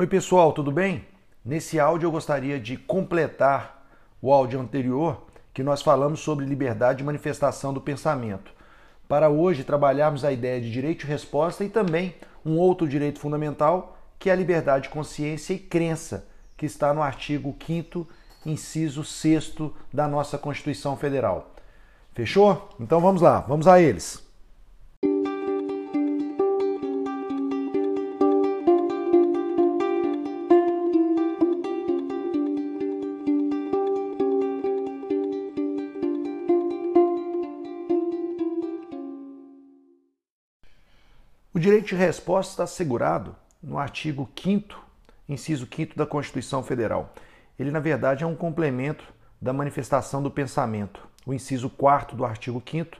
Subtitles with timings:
[0.00, 1.04] Oi, pessoal, tudo bem?
[1.44, 3.86] Nesse áudio eu gostaria de completar
[4.22, 8.50] o áudio anterior que nós falamos sobre liberdade de manifestação do pensamento.
[9.06, 12.14] Para hoje trabalharmos a ideia de direito de resposta e também
[12.46, 16.26] um outro direito fundamental, que é a liberdade de consciência e crença,
[16.56, 18.08] que está no artigo 5
[18.46, 19.54] inciso 6
[19.92, 21.54] da nossa Constituição Federal.
[22.14, 22.70] Fechou?
[22.80, 24.29] Então vamos lá, vamos a eles.
[41.70, 44.74] Direito de resposta está assegurado no artigo 5
[45.28, 47.14] inciso 5 da Constituição Federal.
[47.56, 49.04] Ele, na verdade, é um complemento
[49.40, 51.06] da manifestação do pensamento.
[51.24, 52.96] O inciso 4 do artigo 5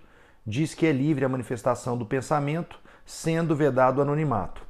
[0.46, 4.62] diz que é livre a manifestação do pensamento, sendo vedado o anonimato.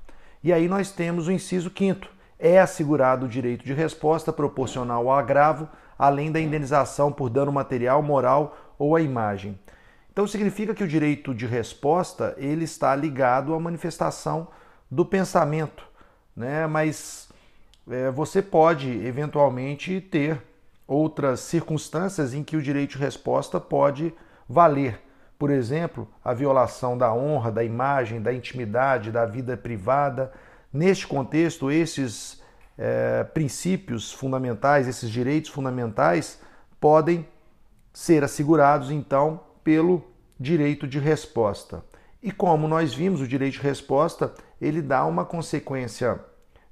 [0.43, 2.09] E aí nós temos o inciso 5
[2.39, 8.03] é assegurado o direito de resposta proporcional ao agravo, além da indenização por dano material,
[8.03, 9.59] moral ou à imagem.
[10.21, 14.49] Então significa que o direito de resposta ele está ligado à manifestação
[14.91, 15.83] do pensamento,
[16.37, 16.67] né?
[16.67, 17.31] Mas
[17.91, 20.39] é, você pode eventualmente ter
[20.87, 24.13] outras circunstâncias em que o direito de resposta pode
[24.47, 25.01] valer.
[25.39, 30.31] Por exemplo, a violação da honra, da imagem, da intimidade, da vida privada.
[30.71, 32.43] Neste contexto, esses
[32.77, 36.39] é, princípios fundamentais, esses direitos fundamentais,
[36.79, 37.27] podem
[37.91, 40.10] ser assegurados então pelo
[40.41, 41.85] direito de resposta.
[42.23, 46.19] E como nós vimos, o direito de resposta ele dá uma consequência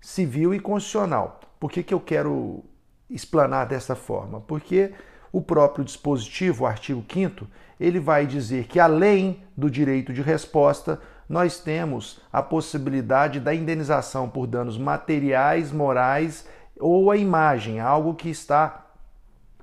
[0.00, 1.40] civil e constitucional.
[1.60, 2.64] Por que, que eu quero
[3.10, 4.40] explanar dessa forma?
[4.40, 4.92] Porque
[5.30, 7.46] o próprio dispositivo, o artigo 5
[7.78, 14.28] ele vai dizer que além do direito de resposta, nós temos a possibilidade da indenização
[14.28, 16.48] por danos materiais, morais
[16.80, 18.86] ou a imagem, algo que está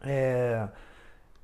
[0.03, 0.67] é,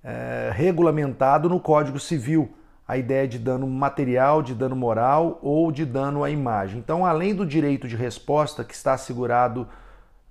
[0.04, 2.53] é, regulamentado no Código Civil,
[2.88, 6.80] a ideia de dano material, de dano moral ou de dano à imagem.
[6.80, 9.68] Então, além do direito de resposta que está assegurado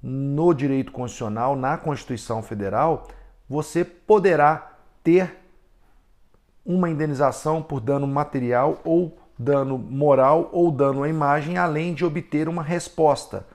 [0.02, 3.08] no direito constitucional, na Constituição Federal,
[3.48, 4.72] você poderá
[5.02, 5.38] ter
[6.64, 12.48] uma indenização por dano material ou dano moral ou dano à imagem, além de obter
[12.48, 13.46] uma resposta.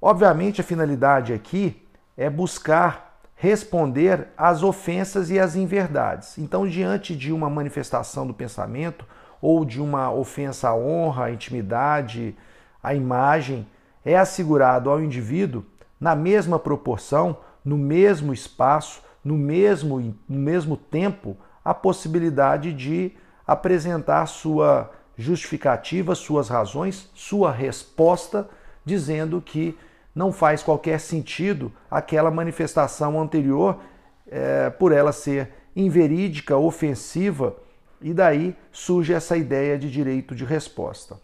[0.00, 1.84] Obviamente, a finalidade aqui
[2.16, 3.05] é buscar
[3.36, 6.38] responder às ofensas e às inverdades.
[6.38, 9.04] Então, diante de uma manifestação do pensamento
[9.40, 12.34] ou de uma ofensa à honra, à intimidade,
[12.82, 13.66] à imagem,
[14.04, 15.64] é assegurado ao indivíduo,
[16.00, 23.12] na mesma proporção, no mesmo espaço, no mesmo, no mesmo tempo, a possibilidade de
[23.46, 28.48] apresentar sua justificativa, suas razões, sua resposta,
[28.84, 29.76] dizendo que
[30.16, 33.78] não faz qualquer sentido aquela manifestação anterior
[34.26, 37.54] é, por ela ser inverídica, ofensiva,
[38.00, 41.20] e daí surge essa ideia de direito de resposta.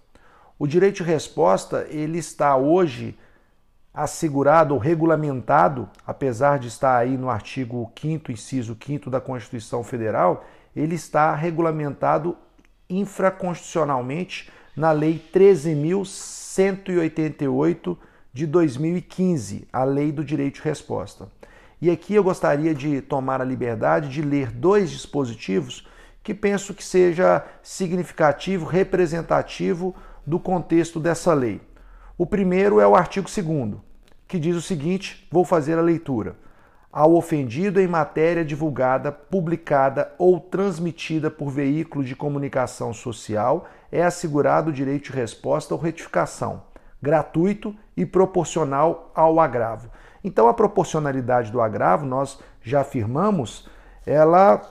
[0.58, 3.18] O direito de resposta ele está hoje
[3.94, 10.44] assegurado ou regulamentado, apesar de estar aí no artigo 5 inciso 5 da Constituição Federal,
[10.76, 12.36] ele está regulamentado
[12.90, 17.96] infraconstitucionalmente na Lei 13.188
[18.32, 21.28] de 2015, a Lei do Direito de Resposta.
[21.80, 25.86] E aqui eu gostaria de tomar a liberdade de ler dois dispositivos
[26.22, 29.94] que penso que seja significativo, representativo
[30.26, 31.60] do contexto dessa lei.
[32.16, 33.74] O primeiro é o artigo 2
[34.26, 36.36] que diz o seguinte: vou fazer a leitura.
[36.90, 44.70] Ao ofendido em matéria divulgada, publicada ou transmitida por veículo de comunicação social é assegurado
[44.70, 46.62] o direito de resposta ou retificação
[47.02, 49.90] gratuito e proporcional ao agravo.
[50.24, 53.68] Então, a proporcionalidade do agravo, nós já afirmamos,
[54.06, 54.62] ela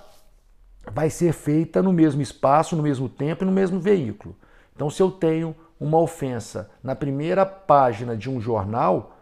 [0.91, 4.35] vai ser feita no mesmo espaço, no mesmo tempo e no mesmo veículo.
[4.75, 9.17] Então, se eu tenho uma ofensa na primeira página de um jornal,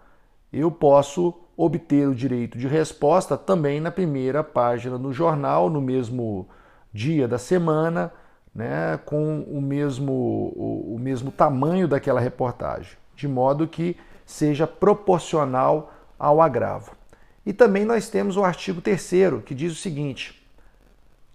[0.52, 6.48] eu posso obter o direito de resposta também na primeira página do jornal, no mesmo
[6.94, 8.12] dia da semana,
[8.54, 15.94] né, com o mesmo, o, o mesmo tamanho daquela reportagem, de modo que seja proporcional
[16.18, 16.94] ao agravo.
[17.46, 19.12] E também nós temos o artigo 3
[19.46, 20.42] que diz o seguinte: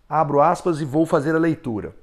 [0.08, 1.94] abro aspas e vou fazer a leitura.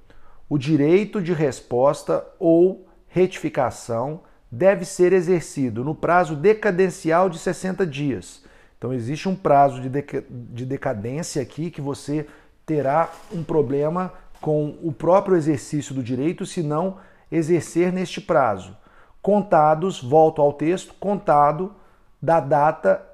[0.47, 8.43] O direito de resposta ou retificação deve ser exercido no prazo decadencial de 60 dias.
[8.77, 9.89] Então, existe um prazo de,
[10.29, 12.27] de decadência aqui que você
[12.65, 16.97] terá um problema com o próprio exercício do direito se não
[17.31, 18.75] exercer neste prazo.
[19.21, 21.73] Contados, volto ao texto, contado
[22.21, 23.05] da data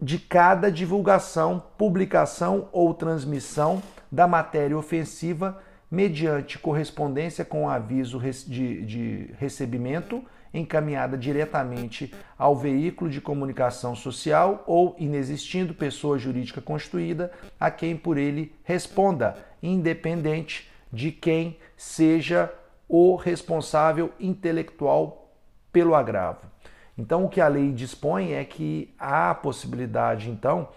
[0.00, 9.30] de cada divulgação, publicação ou transmissão da matéria ofensiva mediante correspondência com aviso de, de
[9.38, 17.96] recebimento encaminhada diretamente ao veículo de comunicação social ou, inexistindo pessoa jurídica constituída, a quem
[17.96, 22.52] por ele responda, independente de quem seja
[22.88, 25.17] o responsável intelectual
[25.72, 26.46] pelo agravo.
[26.96, 30.68] Então, o que a lei dispõe é que há a possibilidade, então,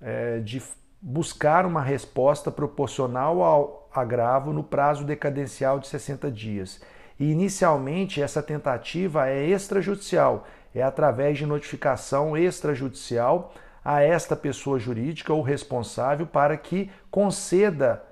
[0.00, 0.62] é, de
[1.00, 6.80] buscar uma resposta proporcional ao agravo no prazo decadencial de 60 dias.
[7.18, 13.54] E, inicialmente, essa tentativa é extrajudicial, é através de notificação extrajudicial
[13.84, 18.04] a esta pessoa jurídica ou responsável para que conceda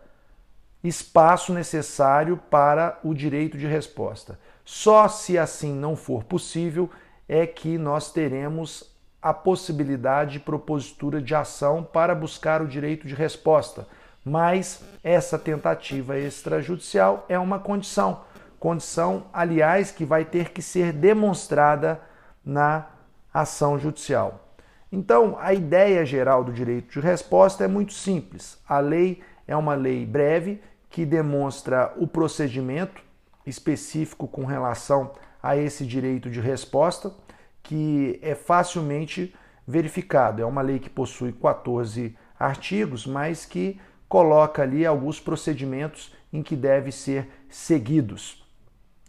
[0.82, 4.38] espaço necessário para o direito de resposta.
[4.66, 6.90] Só se assim não for possível
[7.28, 8.92] é que nós teremos
[9.22, 13.86] a possibilidade de propositura de ação para buscar o direito de resposta.
[14.24, 18.22] Mas essa tentativa extrajudicial é uma condição,
[18.58, 22.00] condição, aliás, que vai ter que ser demonstrada
[22.44, 22.86] na
[23.32, 24.48] ação judicial.
[24.90, 28.58] Então, a ideia geral do direito de resposta é muito simples.
[28.68, 30.60] A lei é uma lei breve
[30.90, 33.05] que demonstra o procedimento
[33.46, 35.12] específico com relação
[35.42, 37.14] a esse direito de resposta,
[37.62, 39.34] que é facilmente
[39.66, 40.42] verificado.
[40.42, 46.56] É uma lei que possui 14 artigos, mas que coloca ali alguns procedimentos em que
[46.56, 48.44] devem ser seguidos.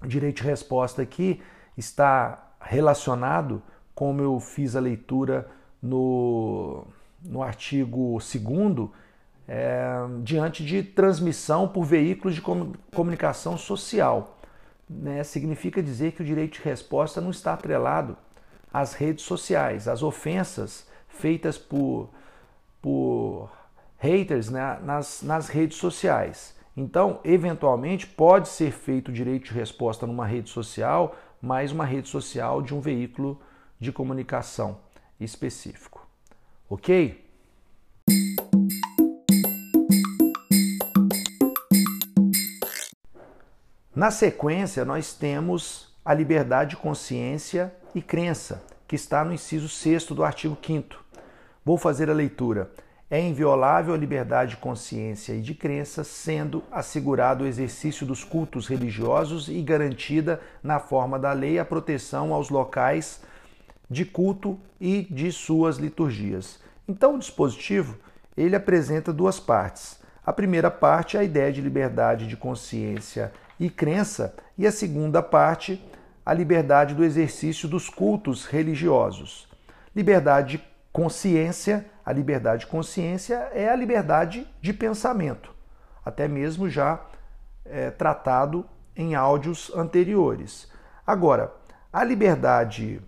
[0.01, 1.41] O direito de resposta aqui
[1.75, 3.61] está relacionado,
[3.93, 5.49] como eu fiz a leitura
[5.81, 6.85] no,
[7.23, 8.33] no artigo 2
[9.47, 9.87] é,
[10.23, 12.41] diante de transmissão por veículos de
[12.91, 14.37] comunicação social
[14.89, 18.17] né, significa dizer que o direito de resposta não está atrelado
[18.71, 22.09] às redes sociais, às ofensas feitas por,
[22.81, 23.49] por
[23.97, 26.55] haters né, nas, nas redes sociais.
[26.75, 32.07] Então, eventualmente, pode ser feito o direito de resposta numa rede social, mas uma rede
[32.07, 33.41] social de um veículo
[33.79, 34.77] de comunicação
[35.19, 36.07] específico.
[36.69, 37.26] Ok?
[43.97, 50.05] Na sequência, nós temos a liberdade de consciência e crença, que está no inciso 6
[50.09, 51.03] do artigo 5.
[51.65, 52.69] Vou fazer a leitura.
[53.09, 58.67] É inviolável a liberdade de consciência e de crença, sendo assegurado o exercício dos cultos
[58.67, 63.23] religiosos e garantida, na forma da lei, a proteção aos locais
[63.89, 66.59] de culto e de suas liturgias.
[66.87, 67.97] Então, o dispositivo
[68.37, 69.99] ele apresenta duas partes.
[70.23, 75.21] A primeira parte é a ideia de liberdade de consciência e crença, e a segunda
[75.21, 75.83] parte,
[76.25, 79.47] a liberdade do exercício dos cultos religiosos.
[79.95, 85.53] Liberdade de consciência, a liberdade de consciência é a liberdade de pensamento,
[86.03, 87.01] até mesmo já
[87.65, 88.65] é, tratado
[88.95, 90.71] em áudios anteriores.
[91.05, 91.53] Agora,
[91.91, 93.01] a liberdade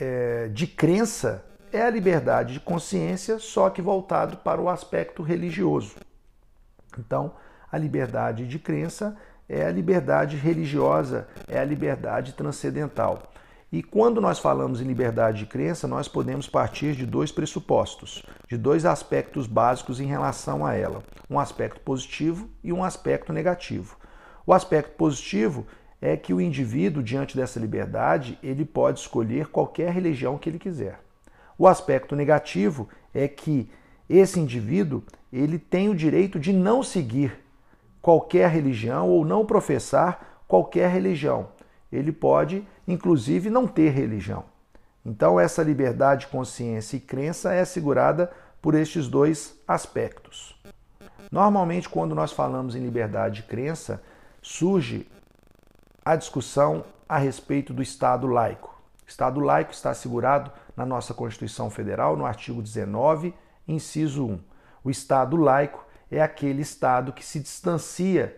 [0.00, 5.96] é, de crença é a liberdade de consciência, só que voltado para o aspecto religioso.
[6.98, 7.34] Então,
[7.70, 9.16] a liberdade de crença
[9.52, 13.30] é a liberdade religiosa, é a liberdade transcendental.
[13.70, 18.56] E quando nós falamos em liberdade de crença, nós podemos partir de dois pressupostos, de
[18.56, 23.96] dois aspectos básicos em relação a ela: um aspecto positivo e um aspecto negativo.
[24.46, 25.66] O aspecto positivo
[26.00, 30.98] é que o indivíduo, diante dessa liberdade, ele pode escolher qualquer religião que ele quiser.
[31.58, 33.70] O aspecto negativo é que
[34.08, 37.42] esse indivíduo ele tem o direito de não seguir
[38.02, 41.48] qualquer religião ou não professar qualquer religião.
[41.90, 44.44] Ele pode, inclusive, não ter religião.
[45.06, 48.30] Então, essa liberdade de consciência e crença é assegurada
[48.60, 50.60] por estes dois aspectos.
[51.30, 54.02] Normalmente, quando nós falamos em liberdade de crença,
[54.40, 55.08] surge
[56.04, 58.80] a discussão a respeito do Estado laico.
[59.06, 63.34] O Estado laico está assegurado na nossa Constituição Federal, no artigo 19,
[63.66, 64.40] inciso 1.
[64.84, 68.36] O Estado laico é aquele Estado que se distancia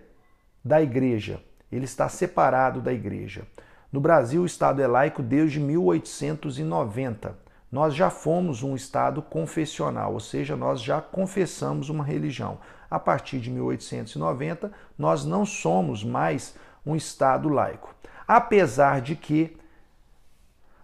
[0.64, 3.47] da igreja, ele está separado da igreja.
[3.93, 7.37] No Brasil, o Estado é laico desde 1890.
[7.71, 12.59] Nós já fomos um Estado confessional, ou seja, nós já confessamos uma religião.
[12.88, 16.54] A partir de 1890, nós não somos mais
[16.87, 17.93] um Estado laico.
[18.26, 19.57] Apesar de que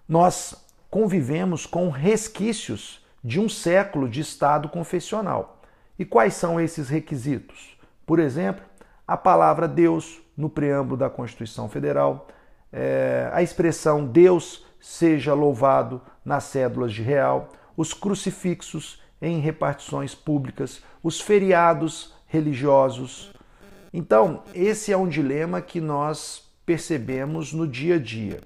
[0.09, 5.60] nós convivemos com resquícios de um século de Estado confessional.
[6.01, 7.77] E quais são esses requisitos?
[8.07, 8.65] Por exemplo,
[9.07, 12.27] a palavra Deus no preâmbulo da Constituição Federal,
[12.73, 20.83] é, a expressão Deus seja louvado nas cédulas de real, os crucifixos em repartições públicas,
[21.03, 23.35] os feriados religiosos.
[23.93, 28.41] Então, esse é um dilema que nós percebemos no dia a dia.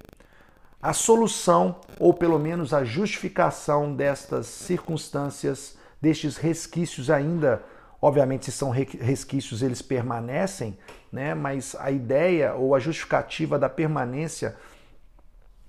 [0.82, 7.62] A solução, ou pelo menos a justificação destas circunstâncias, destes resquícios ainda,
[8.00, 10.76] obviamente, se são resquícios, eles permanecem,
[11.10, 11.34] né?
[11.34, 14.54] mas a ideia ou a justificativa da permanência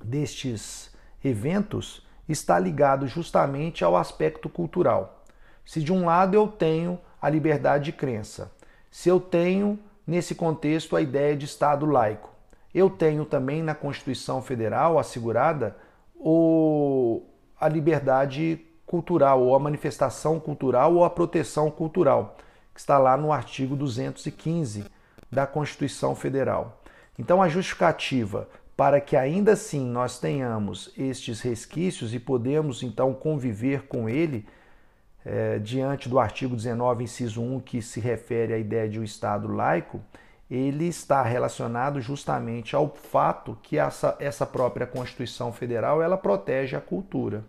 [0.04, 5.24] destes eventos está ligado justamente ao aspecto cultural.
[5.66, 8.52] Se de um lado eu tenho a liberdade de crença,
[8.92, 12.30] se eu tenho nesse contexto a ideia de Estado laico,
[12.74, 15.78] eu tenho também na Constituição Federal assegurada
[16.14, 17.24] o,
[17.58, 22.38] a liberdade cultural, ou a manifestação cultural, ou a proteção cultural,
[22.74, 24.86] que está lá no artigo 215
[25.32, 26.82] da Constituição Federal.
[27.18, 33.84] Então, a justificativa para que ainda assim nós tenhamos estes resquícios e podemos então conviver
[33.84, 34.46] com ele,
[35.26, 39.48] é, diante do artigo 19, inciso 1, que se refere à ideia de um Estado
[39.48, 40.02] laico,
[40.52, 46.82] ele está relacionado justamente ao fato que essa, essa própria Constituição Federal ela protege a
[46.82, 47.44] cultura.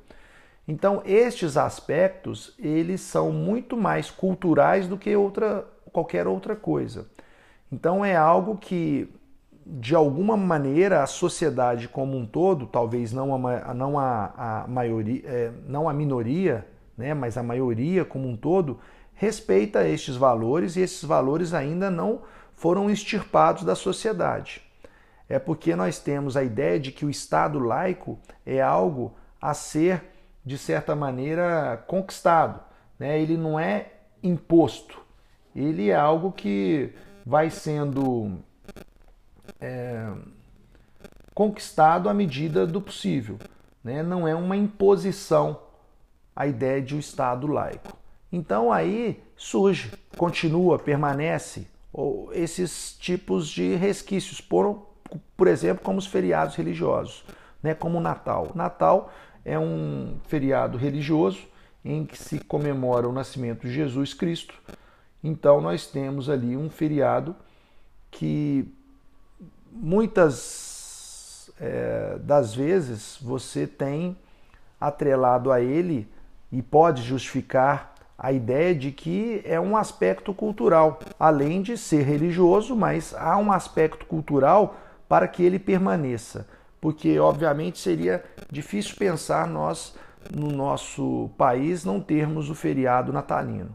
[0.68, 7.06] Então, estes aspectos, eles são muito mais culturais do que outra, qualquer outra coisa.
[7.70, 9.08] Então, é algo que
[9.66, 15.22] de alguma maneira a sociedade como um todo, talvez não a, não a, a maioria,
[15.24, 16.64] é, não a minoria,
[16.96, 18.78] né, mas a maioria como um todo,
[19.14, 22.20] respeita estes valores e esses valores ainda não
[22.54, 24.62] foram extirpados da sociedade.
[25.28, 30.02] É porque nós temos a ideia de que o Estado laico é algo a ser,
[30.46, 32.60] de certa maneira, conquistado.
[32.96, 33.20] Né?
[33.20, 33.88] Ele não é
[34.22, 35.02] imposto,
[35.54, 36.92] ele é algo que
[37.26, 38.38] vai sendo
[39.60, 40.08] é,
[41.34, 43.38] conquistado à medida do possível.
[43.82, 44.04] Né?
[44.04, 45.60] Não é uma imposição
[46.34, 47.96] a ideia de um Estado laico.
[48.30, 54.86] Então aí surge, continua, permanece ou esses tipos de resquícios, por,
[55.36, 57.24] por exemplo, como os feriados religiosos,
[57.62, 57.74] né?
[57.74, 58.52] como o Natal.
[58.54, 59.10] Natal
[59.46, 61.46] é um feriado religioso
[61.84, 64.54] em que se comemora o nascimento de Jesus Cristo.
[65.22, 67.34] Então nós temos ali um feriado
[68.10, 68.68] que
[69.70, 74.16] muitas é, das vezes você tem
[74.80, 76.08] atrelado a ele
[76.50, 82.74] e pode justificar a ideia de que é um aspecto cultural, além de ser religioso,
[82.74, 84.74] mas há um aspecto cultural
[85.08, 86.48] para que ele permaneça,
[86.86, 89.96] porque obviamente seria difícil pensar nós
[90.32, 93.74] no nosso país não termos o feriado natalino.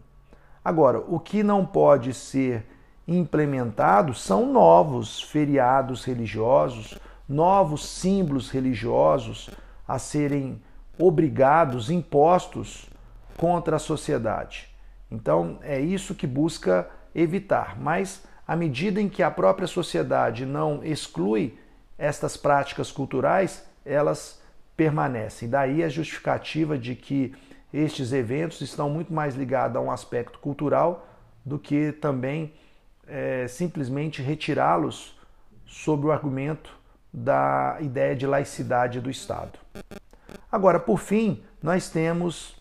[0.64, 2.66] Agora, o que não pode ser
[3.06, 9.50] implementados são novos feriados religiosos, novos símbolos religiosos
[9.86, 10.62] a serem
[10.98, 12.90] obrigados, impostos
[13.36, 14.70] contra a sociedade.
[15.12, 17.78] Então é isso que busca evitar.
[17.78, 21.60] Mas à medida em que a própria sociedade não exclui
[22.02, 24.42] estas práticas culturais, elas
[24.76, 25.48] permanecem.
[25.48, 27.36] Daí a justificativa de que
[27.72, 31.08] estes eventos estão muito mais ligados a um aspecto cultural
[31.46, 32.54] do que também
[33.08, 35.16] é, simplesmente retirá-los
[35.68, 36.76] sob o argumento
[37.14, 39.60] da ideia de laicidade do Estado.
[40.52, 42.56] Agora, por fim, nós temos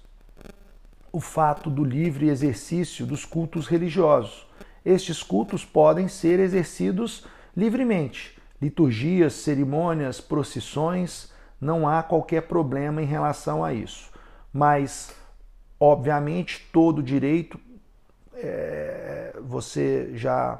[1.10, 4.46] o fato do livre exercício dos cultos religiosos.
[4.84, 8.39] Estes cultos podem ser exercidos livremente.
[8.60, 14.10] Liturgias, cerimônias, procissões, não há qualquer problema em relação a isso.
[14.52, 15.14] Mas,
[15.78, 17.58] obviamente, todo direito
[18.42, 20.58] é, você já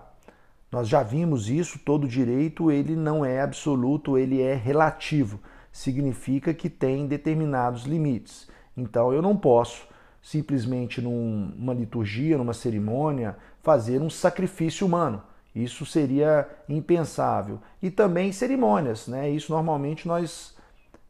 [0.71, 5.41] nós já vimos isso, todo direito ele não é absoluto, ele é relativo.
[5.73, 8.49] Significa que tem determinados limites.
[8.77, 9.89] Então eu não posso
[10.23, 15.21] simplesmente numa liturgia, numa cerimônia, fazer um sacrifício humano.
[15.55, 17.59] Isso seria impensável.
[17.83, 19.29] E também cerimônias, né?
[19.29, 20.57] Isso normalmente nós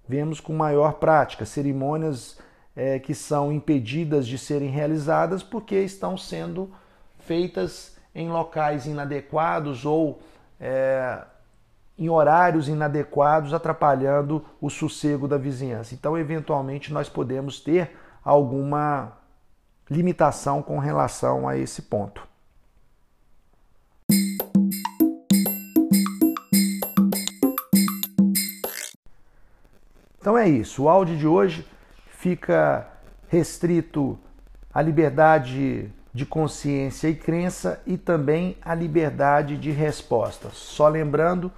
[0.08, 2.38] vemos com maior prática, cerimônias
[2.74, 6.70] é, que são impedidas de serem realizadas porque estão sendo
[7.18, 10.20] feitas em locais inadequados ou
[10.58, 11.22] é,
[11.98, 15.94] em horários inadequados, atrapalhando o sossego da vizinhança.
[15.94, 17.94] Então, eventualmente, nós podemos ter
[18.24, 19.12] alguma
[19.90, 22.29] limitação com relação a esse ponto.
[30.20, 30.82] Então é isso.
[30.82, 31.66] O áudio de hoje
[32.10, 32.86] fica
[33.28, 34.18] restrito
[34.72, 40.50] à liberdade de consciência e crença e também à liberdade de resposta.
[40.52, 41.50] Só lembrando,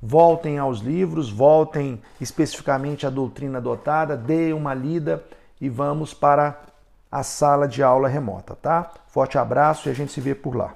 [0.00, 5.22] voltem aos livros, voltem especificamente à doutrina adotada, deem uma lida
[5.60, 6.60] e vamos para
[7.10, 8.92] a sala de aula remota, tá?
[9.08, 10.74] Forte abraço e a gente se vê por lá.